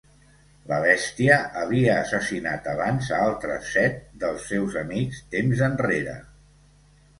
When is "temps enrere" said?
5.37-6.19